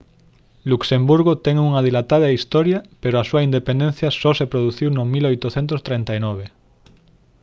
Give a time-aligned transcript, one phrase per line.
[0.71, 6.45] luxemburgo ten unha dilatada historia pero a súa independencia só se produciu no 1839